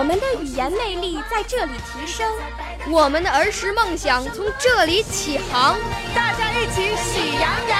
[0.00, 2.26] 我们的语言魅力在这里提升，
[2.90, 5.78] 我们的儿时梦想从这里起航。
[6.14, 7.78] 大家一起喜羊羊。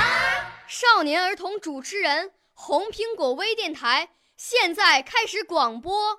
[0.69, 4.11] 少年儿童主持人，红苹果微电台。
[4.37, 6.19] 现在开始广播。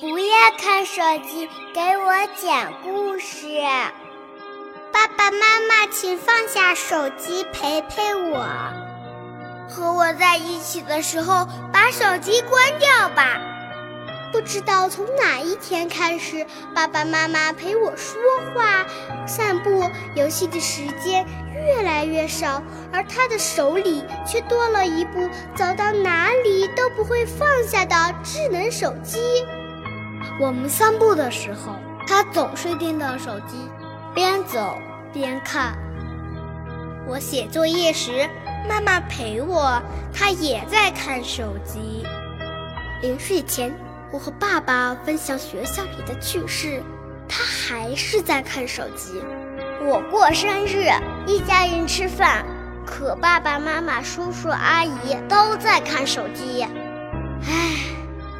[0.00, 3.48] 不要看手机，给我讲故事。
[4.92, 8.46] 爸爸妈妈，请放下手机，陪陪我。
[9.68, 13.40] 和我在一起的时候，把手机关掉吧。
[14.30, 18.20] 不知道从哪一天开始，爸爸妈妈陪我说
[18.54, 18.86] 话、
[19.26, 29.44] 散步、游戏的时间越来越少，而他的手里却多了一部走到哪里都不会放下的智能手机。
[30.40, 31.74] 我们散步的时候，
[32.06, 33.56] 他总是盯着手机，
[34.14, 34.78] 边走
[35.12, 35.76] 边看。
[37.08, 38.28] 我写作业时，
[38.68, 42.04] 妈妈陪我，她也在看手机。
[43.02, 43.72] 临睡前。
[44.10, 46.82] 我和爸爸分享学校里的趣事，
[47.28, 49.22] 他还是在看手机。
[49.82, 50.88] 我过生日，
[51.26, 52.42] 一家人吃饭，
[52.86, 56.62] 可爸爸妈妈、叔叔阿姨都在看手机。
[56.62, 57.77] 唉，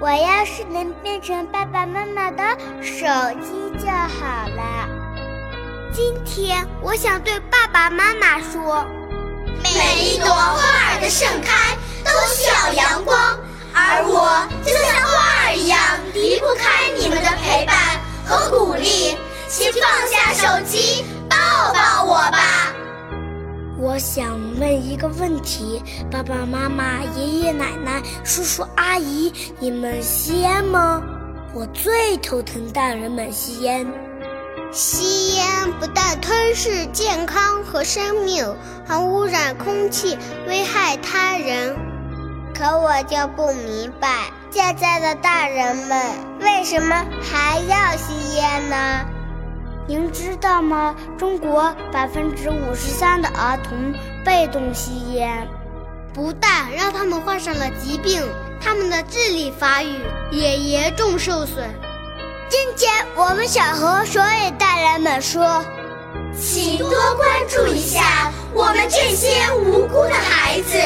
[0.00, 2.42] 我要是能变成爸爸妈妈的
[2.80, 3.04] 手
[3.42, 4.88] 机就好了。
[5.92, 8.86] 今天我想对爸爸妈妈说：
[9.64, 13.18] 每一朵花儿的盛开都需要阳光，
[13.74, 15.54] 而我就像花儿。
[15.56, 15.80] 一样
[16.14, 17.76] 离不开你们的陪伴
[18.24, 19.16] 和鼓励，
[19.48, 21.04] 请放下手机，
[23.98, 31.02] 我想问一个问题：爸爸妈妈、爷爷奶奶、叔叔阿姨，你们吸烟吗？
[31.52, 33.84] 我最头疼大人们吸烟。
[34.70, 35.44] 吸烟
[35.80, 38.46] 不但吞噬健康和生命，
[38.86, 40.16] 还污染空气，
[40.46, 41.74] 危害他人。
[42.54, 44.26] 可我就不明白。
[44.52, 46.00] 现在的大人们
[46.38, 49.17] 为什么还要吸烟呢？
[49.88, 50.94] 您知道吗？
[51.16, 55.48] 中国百分之五十三的儿童被动吸烟，
[56.12, 58.22] 不但让他们患上了疾病，
[58.60, 59.98] 他们的智力发育
[60.30, 61.66] 也严重受损。
[62.50, 65.64] 今天我们想和所有大人们说，
[66.38, 70.76] 请多关注一下我们这些无辜的孩子，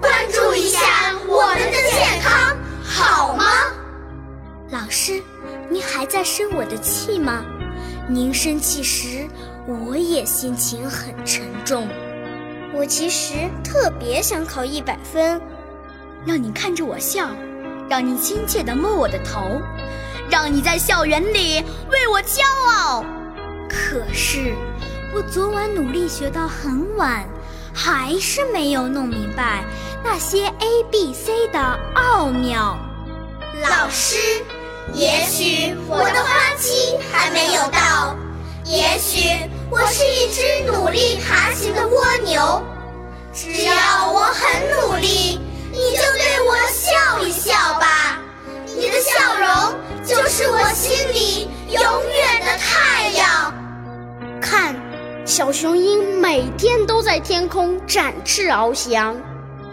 [0.00, 0.80] 关注一下
[1.26, 2.56] 我们的健康。
[2.82, 3.44] 好吗，
[4.70, 5.22] 老师？
[5.68, 7.44] 您还在生我的气吗？
[8.10, 9.28] 您生气时，
[9.66, 11.86] 我也心情很沉重。
[12.74, 15.38] 我其实特别想考一百分，
[16.24, 17.28] 让你看着我笑，
[17.86, 19.60] 让你亲切地摸我的头，
[20.30, 23.04] 让你在校园里为我骄傲。
[23.68, 24.54] 可是，
[25.14, 27.28] 我昨晚努力学到很晚，
[27.74, 29.62] 还是没有弄明白
[30.02, 31.60] 那些 A B C 的
[31.94, 32.78] 奥妙。
[33.60, 34.16] 老师，
[34.94, 38.16] 也许我的花期还没有到，
[38.64, 39.28] 也许
[39.70, 42.62] 我是一只努力爬行的蜗牛。
[43.32, 45.40] 只要我很努力，
[45.70, 48.18] 你就对我笑一笑吧。
[48.66, 53.54] 你的笑容就是我心里永远的太阳。
[54.40, 54.74] 看，
[55.24, 59.16] 小雄鹰每天都在天空展翅翱翔。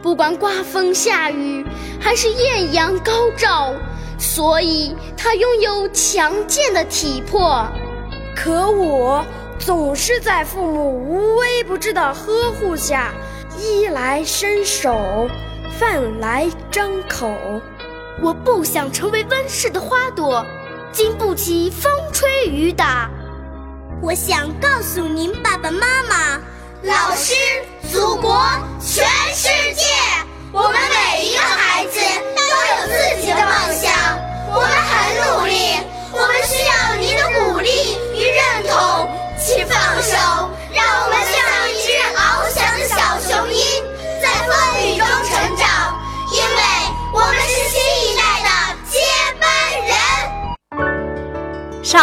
[0.03, 1.65] 不管刮风下雨，
[1.99, 3.73] 还是艳阳高照，
[4.25, 7.63] 所以他拥有强健的体魄。
[8.35, 9.23] 可我
[9.59, 13.13] 总是在父母无微不至的呵护下，
[13.57, 15.29] 衣来伸手，
[15.79, 17.31] 饭来张口。
[18.21, 20.43] 我不想成为温室的花朵，
[20.91, 23.09] 经不起风吹雨打。
[24.01, 26.41] 我想告诉您，爸爸妈妈。
[26.81, 27.33] 老师，
[27.91, 28.43] 祖国，